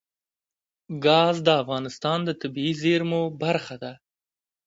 [1.05, 3.93] ګاز د افغانستان د طبیعي زیرمو برخه ده.